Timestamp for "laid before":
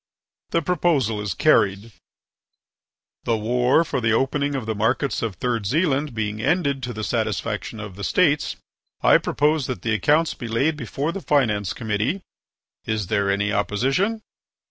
10.47-11.11